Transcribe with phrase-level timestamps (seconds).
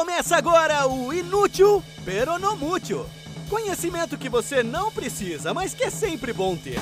[0.00, 3.04] Começa agora o Inútil Peronomútil.
[3.50, 6.80] Conhecimento que você não precisa, mas que é sempre bom ter.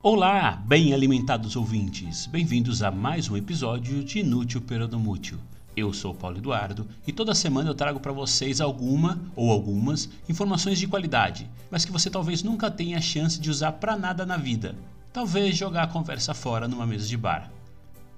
[0.00, 2.26] Olá, bem alimentados ouvintes.
[2.26, 5.40] Bem-vindos a mais um episódio de Inútil Peronomútil.
[5.78, 10.76] Eu sou Paulo Eduardo e toda semana eu trago para vocês alguma ou algumas informações
[10.76, 14.36] de qualidade, mas que você talvez nunca tenha a chance de usar para nada na
[14.36, 14.74] vida.
[15.12, 17.52] Talvez jogar a conversa fora numa mesa de bar.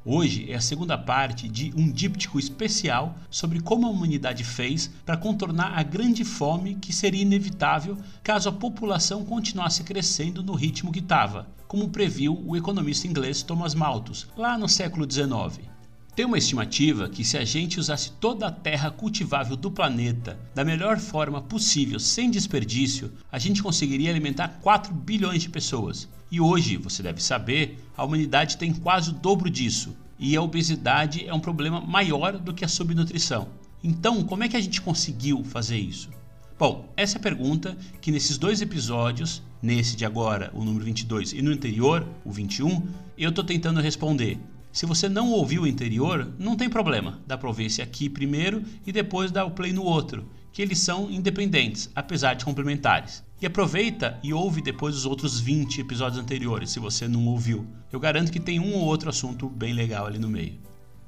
[0.03, 5.19] Hoje é a segunda parte de um díptico especial sobre como a humanidade fez para
[5.19, 11.01] contornar a grande fome que seria inevitável caso a população continuasse crescendo no ritmo que
[11.01, 15.69] estava, como previu o economista inglês Thomas Malthus lá no século XIX.
[16.15, 20.65] Tem uma estimativa que se a gente usasse toda a terra cultivável do planeta da
[20.65, 26.09] melhor forma possível, sem desperdício, a gente conseguiria alimentar 4 bilhões de pessoas.
[26.31, 31.27] E hoje, você deve saber, a humanidade tem quase o dobro disso, e a obesidade
[31.27, 33.49] é um problema maior do que a subnutrição.
[33.83, 36.11] Então, como é que a gente conseguiu fazer isso?
[36.59, 41.33] Bom, essa é a pergunta que nesses dois episódios, nesse de agora, o número 22,
[41.33, 42.87] e no anterior, o 21,
[43.17, 44.39] eu estou tentando responder.
[44.73, 47.21] Se você não ouviu o anterior, não tem problema.
[47.27, 50.79] Dá para ouvir esse aqui primeiro e depois dar o play no outro, que eles
[50.79, 53.25] são independentes, apesar de complementares.
[53.43, 57.67] E aproveita e ouve depois os outros 20 episódios anteriores, se você não ouviu.
[57.91, 60.55] Eu garanto que tem um ou outro assunto bem legal ali no meio.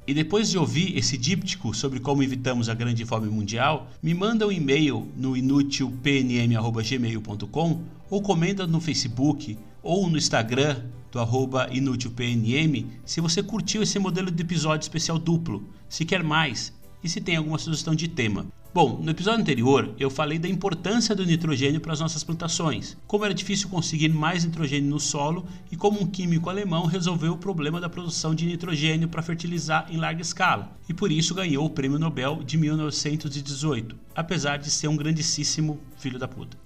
[0.09, 4.45] E depois de ouvir esse díptico sobre como evitamos a grande fome mundial, me manda
[4.45, 13.21] um e-mail no inutilpnm.gmail.com ou comenta no Facebook ou no Instagram do arroba inútilpnm se
[13.21, 16.73] você curtiu esse modelo de episódio especial duplo, se quer mais
[17.05, 18.47] e se tem alguma sugestão de tema.
[18.75, 23.27] Bom, no episódio anterior eu falei da importância do nitrogênio para as nossas plantações, como
[23.27, 27.79] era difícil conseguir mais nitrogênio no solo e como um químico alemão resolveu o problema
[27.79, 31.99] da produção de nitrogênio para fertilizar em larga escala, e por isso ganhou o Prêmio
[31.99, 36.62] Nobel de 1918, apesar de ser um grandíssimo filho da puta.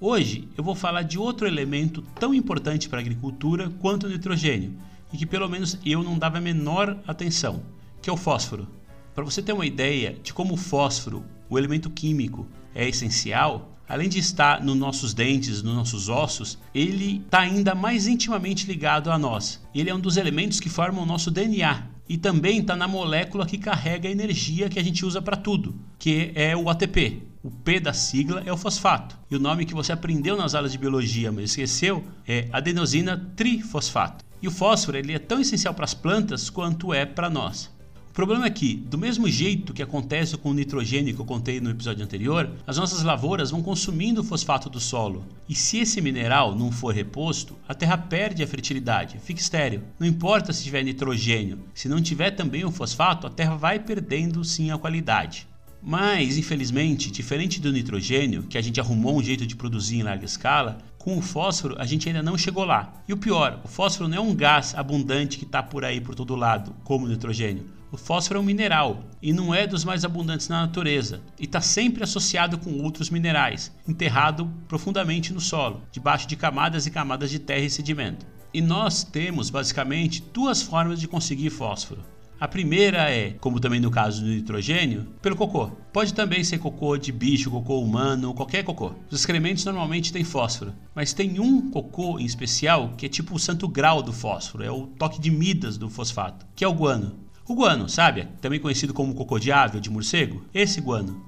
[0.00, 4.74] Hoje eu vou falar de outro elemento tão importante para a agricultura quanto o nitrogênio,
[5.12, 7.62] e que pelo menos eu não dava a menor atenção,
[8.02, 8.66] que é o fósforo.
[9.14, 14.08] Para você ter uma ideia de como o fósforo, o elemento químico, é essencial, além
[14.08, 19.16] de estar nos nossos dentes, nos nossos ossos, ele está ainda mais intimamente ligado a
[19.16, 19.62] nós.
[19.72, 23.46] Ele é um dos elementos que formam o nosso DNA e também está na molécula
[23.46, 27.33] que carrega a energia que a gente usa para tudo, que é o ATP.
[27.44, 29.18] O P da sigla é o fosfato.
[29.30, 34.24] E o nome que você aprendeu nas aulas de biologia, mas esqueceu, é adenosina trifosfato.
[34.40, 37.70] E o fósforo ele é tão essencial para as plantas quanto é para nós.
[38.08, 41.60] O problema é que, do mesmo jeito que acontece com o nitrogênio que eu contei
[41.60, 45.22] no episódio anterior, as nossas lavouras vão consumindo o fosfato do solo.
[45.46, 49.82] E se esse mineral não for reposto, a terra perde a fertilidade, fica estéril.
[49.98, 54.42] Não importa se tiver nitrogênio, se não tiver também o fosfato, a terra vai perdendo
[54.44, 55.46] sim a qualidade.
[55.86, 60.24] Mas, infelizmente, diferente do nitrogênio, que a gente arrumou um jeito de produzir em larga
[60.24, 62.94] escala, com o fósforo a gente ainda não chegou lá.
[63.06, 66.14] E o pior, o fósforo não é um gás abundante que está por aí por
[66.14, 67.70] todo lado, como o nitrogênio.
[67.92, 71.60] O fósforo é um mineral e não é dos mais abundantes na natureza, e está
[71.60, 77.38] sempre associado com outros minerais, enterrado profundamente no solo, debaixo de camadas e camadas de
[77.38, 78.26] terra e sedimento.
[78.54, 82.13] E nós temos basicamente duas formas de conseguir fósforo.
[82.38, 85.70] A primeira é, como também no caso do nitrogênio, pelo cocô.
[85.92, 88.92] Pode também ser cocô de bicho, cocô humano, qualquer cocô.
[89.08, 93.38] Os excrementos normalmente têm fósforo, mas tem um cocô em especial que é tipo o
[93.38, 97.20] santo grau do fósforo, é o toque de Midas do fosfato, que é o guano.
[97.46, 98.26] O guano, sabe?
[98.40, 100.44] Também conhecido como cocô de ave ou de morcego?
[100.52, 101.22] Esse guano.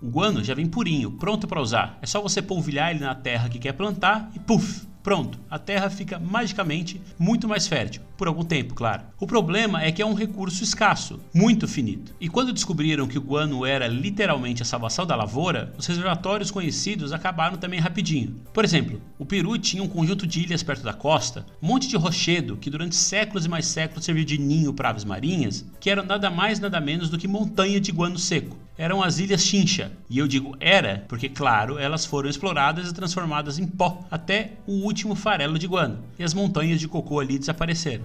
[0.00, 1.98] O guano já vem purinho, pronto para usar.
[2.00, 5.90] É só você polvilhar ele na terra que quer plantar e puf, Pronto, a terra
[5.90, 9.02] fica magicamente muito mais fértil, por algum tempo, claro.
[9.18, 12.14] O problema é que é um recurso escasso, muito finito.
[12.20, 17.12] E quando descobriram que o guano era literalmente a salvação da lavoura, os reservatórios conhecidos
[17.12, 18.36] acabaram também rapidinho.
[18.54, 21.96] Por exemplo, o Peru tinha um conjunto de ilhas perto da costa, um monte de
[21.96, 26.04] rochedo que durante séculos e mais séculos serviu de ninho para aves marinhas, que eram
[26.04, 29.92] nada mais nada menos do que montanha de guano seco eram as Ilhas Chincha.
[30.08, 34.72] E eu digo era, porque, claro, elas foram exploradas e transformadas em pó até o
[34.72, 38.04] último farelo de guano, e as montanhas de cocô ali desapareceram.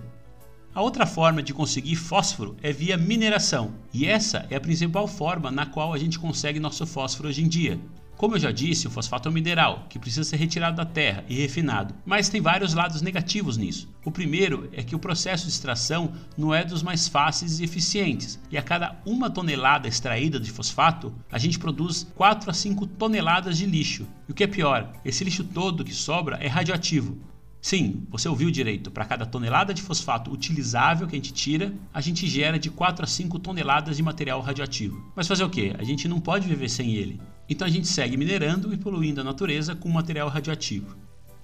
[0.78, 5.50] A outra forma de conseguir fósforo é via mineração, e essa é a principal forma
[5.50, 7.80] na qual a gente consegue nosso fósforo hoje em dia.
[8.16, 11.26] Como eu já disse, o fosfato é um mineral que precisa ser retirado da terra
[11.28, 13.90] e refinado, mas tem vários lados negativos nisso.
[14.06, 18.40] O primeiro é que o processo de extração não é dos mais fáceis e eficientes,
[18.52, 23.58] e a cada uma tonelada extraída de fosfato, a gente produz 4 a 5 toneladas
[23.58, 24.06] de lixo.
[24.30, 27.18] E o que é pior, esse lixo todo que sobra é radioativo.
[27.62, 28.92] Sim, você ouviu direito.
[28.92, 33.04] Para cada tonelada de fosfato utilizável que a gente tira, a gente gera de 4
[33.04, 35.12] a 5 toneladas de material radioativo.
[35.16, 35.74] Mas fazer o que?
[35.78, 37.20] A gente não pode viver sem ele.
[37.50, 40.96] Então a gente segue minerando e poluindo a natureza com material radioativo.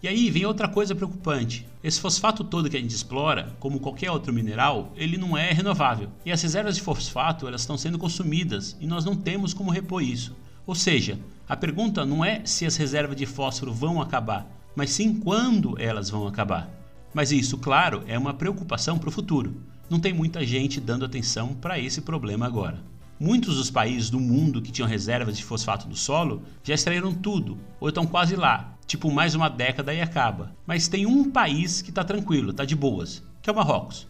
[0.02, 1.66] E aí vem outra coisa preocupante.
[1.82, 6.10] Esse fosfato todo que a gente explora, como qualquer outro mineral, ele não é renovável.
[6.26, 10.04] E as reservas de fosfato elas estão sendo consumidas e nós não temos como repor
[10.04, 10.36] isso.
[10.68, 11.18] Ou seja,
[11.48, 16.10] a pergunta não é se as reservas de fósforo vão acabar, mas sim quando elas
[16.10, 16.70] vão acabar.
[17.14, 19.62] Mas isso, claro, é uma preocupação para o futuro.
[19.90, 22.82] Não tem muita gente dando atenção para esse problema agora.
[23.20, 27.58] Muitos dos países do mundo que tinham reservas de fosfato do solo já extraíram tudo,
[27.80, 30.56] ou estão quase lá, tipo mais uma década e acaba.
[30.66, 34.08] Mas tem um país que está tranquilo, está de boas, que é o Marrocos.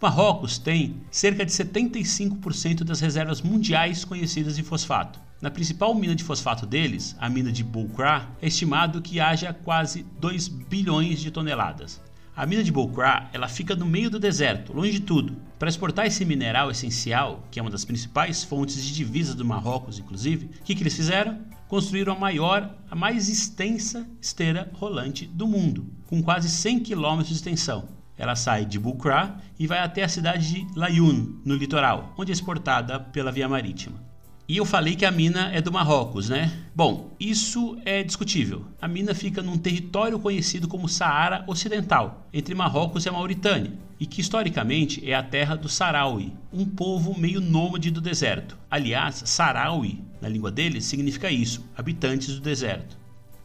[0.00, 5.18] O Marrocos tem cerca de 75% das reservas mundiais conhecidas de fosfato.
[5.38, 10.02] Na principal mina de fosfato deles, a mina de Boukra, é estimado que haja quase
[10.18, 12.00] 2 bilhões de toneladas.
[12.34, 15.36] A mina de Boukra, ela fica no meio do deserto, longe de tudo.
[15.58, 19.98] Para exportar esse mineral essencial, que é uma das principais fontes de divisas do Marrocos,
[19.98, 21.38] inclusive, o que, que eles fizeram?
[21.68, 27.34] Construíram a maior, a mais extensa esteira rolante do mundo, com quase 100 km de
[27.34, 27.86] extensão.
[28.16, 32.34] Ela sai de Boukra e vai até a cidade de Layoun, no litoral, onde é
[32.34, 34.05] exportada pela via marítima.
[34.48, 36.52] E eu falei que a mina é do Marrocos, né?
[36.72, 38.64] Bom, isso é discutível.
[38.80, 44.06] A mina fica num território conhecido como Saara Ocidental, entre Marrocos e a Mauritânia, e
[44.06, 48.56] que historicamente é a terra do Saraui, um povo meio nômade do deserto.
[48.70, 52.96] Aliás, Saraui, na língua deles, significa isso, habitantes do deserto.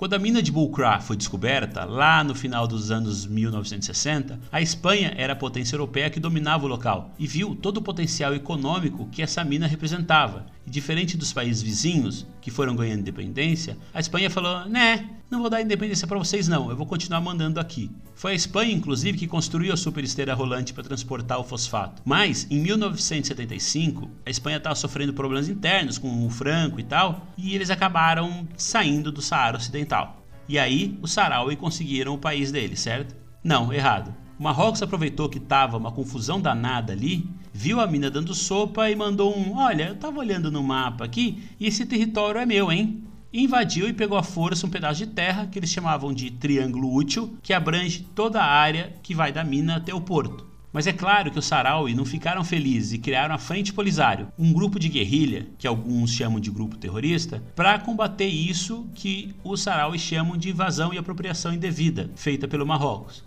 [0.01, 5.13] Quando a mina de Bullcra foi descoberta, lá no final dos anos 1960, a Espanha
[5.15, 9.21] era a potência europeia que dominava o local e viu todo o potencial econômico que
[9.21, 10.48] essa mina representava.
[10.65, 15.49] E diferente dos países vizinhos, que foram ganhando independência, a Espanha falou: né, não vou
[15.49, 17.89] dar independência para vocês não, eu vou continuar mandando aqui.
[18.13, 22.01] Foi a Espanha, inclusive, que construiu a superesteira rolante para transportar o fosfato.
[22.05, 27.55] Mas, em 1975, a Espanha estava sofrendo problemas internos com o Franco e tal, e
[27.55, 30.21] eles acabaram saindo do Saara Ocidental.
[30.47, 33.15] E aí, os Saraui conseguiram o país deles, certo?
[33.41, 34.13] Não, errado.
[34.37, 37.29] O Marrocos aproveitou que estava uma confusão danada ali,
[37.61, 41.43] viu a mina dando sopa e mandou um: Olha, eu estava olhando no mapa aqui
[41.59, 43.03] e esse território é meu, hein?
[43.31, 47.37] invadiu e pegou à força um pedaço de terra que eles chamavam de Triângulo Útil,
[47.41, 50.47] que abrange toda a área que vai da mina até o porto.
[50.73, 54.51] Mas é claro que os Saraui não ficaram felizes e criaram a Frente Polisário, um
[54.51, 59.99] grupo de guerrilha, que alguns chamam de grupo terrorista, para combater isso que os Saraui
[59.99, 63.23] chamam de invasão e apropriação indevida, feita pelo Marrocos.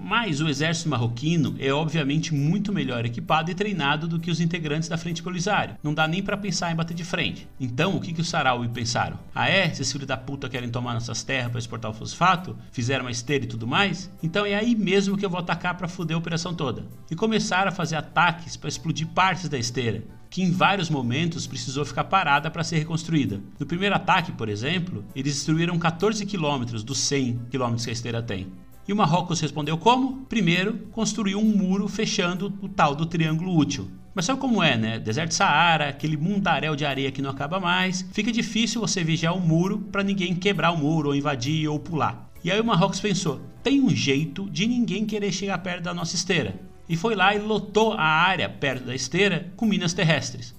[0.00, 4.88] Mas o exército marroquino é obviamente muito melhor equipado e treinado do que os integrantes
[4.88, 5.76] da Frente Polisário.
[5.82, 7.48] Não dá nem para pensar em bater de frente.
[7.58, 9.18] Então, o que, que os Saraui pensaram?
[9.34, 9.66] Ah é?
[9.66, 12.56] Esses filhos da puta querem tomar nossas terras para exportar o fosfato?
[12.70, 14.08] Fizeram uma esteira e tudo mais?
[14.22, 16.86] Então é aí mesmo que eu vou atacar para foder a operação toda.
[17.10, 21.84] E começaram a fazer ataques para explodir partes da esteira, que em vários momentos precisou
[21.84, 23.40] ficar parada para ser reconstruída.
[23.58, 28.22] No primeiro ataque, por exemplo, eles destruíram 14 quilômetros dos 100 quilômetros que a esteira
[28.22, 28.46] tem.
[28.88, 30.24] E o Marrocos respondeu como?
[30.30, 33.90] Primeiro, construiu um muro fechando o tal do triângulo útil.
[34.14, 34.98] Mas sabe como é, né?
[34.98, 38.08] Deserto Saara, aquele mundaréu de areia que não acaba mais.
[38.14, 42.30] Fica difícil você vigiar o muro para ninguém quebrar o muro, ou invadir, ou pular.
[42.42, 46.16] E aí o Marrocos pensou: tem um jeito de ninguém querer chegar perto da nossa
[46.16, 46.58] esteira.
[46.88, 50.57] E foi lá e lotou a área perto da esteira com minas terrestres.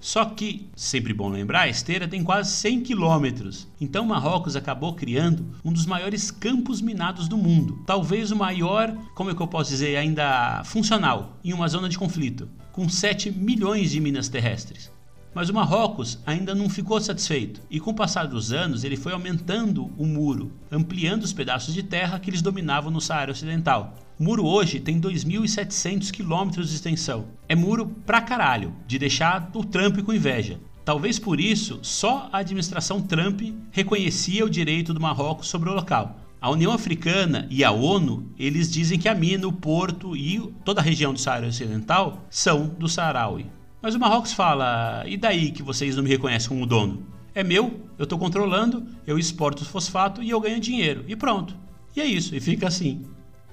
[0.00, 3.68] Só que, sempre bom lembrar, a esteira tem quase 100 quilômetros.
[3.78, 7.82] Então Marrocos acabou criando um dos maiores campos minados do mundo.
[7.86, 11.98] Talvez o maior, como é que eu posso dizer, ainda funcional, em uma zona de
[11.98, 14.90] conflito, com 7 milhões de minas terrestres.
[15.32, 19.12] Mas o Marrocos ainda não ficou satisfeito, e com o passar dos anos ele foi
[19.12, 23.94] aumentando o muro, ampliando os pedaços de terra que eles dominavam no Saara Ocidental.
[24.18, 27.26] O muro hoje tem 2.700 quilômetros de extensão.
[27.48, 30.58] É muro pra caralho, de deixar o Trump com inveja.
[30.84, 36.18] Talvez por isso, só a administração Trump reconhecia o direito do Marrocos sobre o local.
[36.40, 40.80] A União Africana e a ONU, eles dizem que a mina, o porto e toda
[40.80, 43.46] a região do Saara Ocidental são do Saharaui.
[43.82, 47.06] Mas o Marrocos fala: e daí que vocês não me reconhecem como dono?
[47.34, 51.04] É meu, eu estou controlando, eu exporto o fosfato e eu ganho dinheiro.
[51.06, 51.56] E pronto.
[51.94, 53.04] E é isso, e fica assim.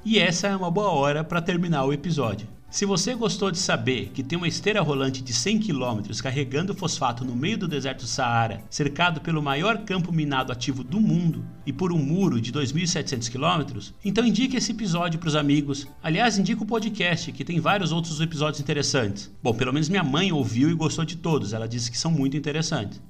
[0.04, 2.48] E essa é uma boa hora para terminar o episódio.
[2.70, 7.24] Se você gostou de saber que tem uma esteira rolante de 100 km carregando fosfato
[7.24, 11.72] no meio do deserto do Saara, cercado pelo maior campo minado ativo do mundo e
[11.72, 15.88] por um muro de 2.700 km, então indique esse episódio para os amigos.
[16.04, 19.32] Aliás, indique o podcast, que tem vários outros episódios interessantes.
[19.42, 22.36] Bom, pelo menos minha mãe ouviu e gostou de todos, ela disse que são muito
[22.36, 23.02] interessantes.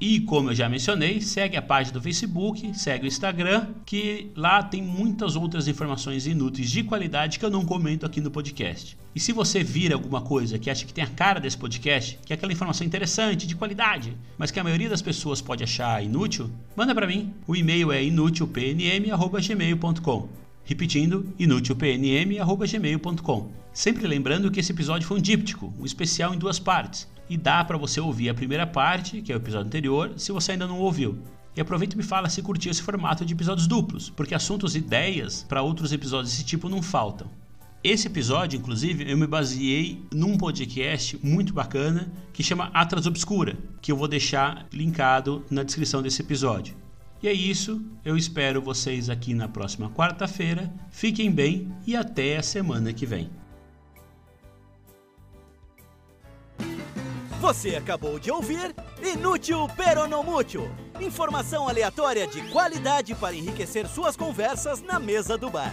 [0.00, 4.62] E como eu já mencionei, segue a página do Facebook, segue o Instagram, que lá
[4.62, 8.96] tem muitas outras informações inúteis de qualidade que eu não comento aqui no podcast.
[9.14, 12.32] E se você vir alguma coisa que acha que tem a cara desse podcast, que
[12.32, 16.50] é aquela informação interessante, de qualidade, mas que a maioria das pessoas pode achar inútil,
[16.74, 17.34] manda para mim.
[17.46, 20.28] O e-mail é inutilpnm@gmail.com.
[20.64, 23.50] Repetindo, inutilpnm@gmail.com.
[23.70, 27.64] Sempre lembrando que esse episódio foi um díptico, um especial em duas partes e dá
[27.64, 30.80] para você ouvir a primeira parte, que é o episódio anterior, se você ainda não
[30.80, 31.16] ouviu.
[31.56, 34.78] E aproveita e me fala se curtiu esse formato de episódios duplos, porque assuntos e
[34.78, 37.30] ideias para outros episódios desse tipo não faltam.
[37.84, 43.92] Esse episódio, inclusive, eu me baseei num podcast muito bacana que chama Atlas Obscura, que
[43.92, 46.76] eu vou deixar linkado na descrição desse episódio.
[47.22, 50.72] E é isso, eu espero vocês aqui na próxima quarta-feira.
[50.90, 53.30] Fiquem bem e até a semana que vem.
[57.40, 60.70] Você acabou de ouvir Inútil Peronomútil.
[61.00, 65.72] Informação aleatória de qualidade para enriquecer suas conversas na mesa do bar.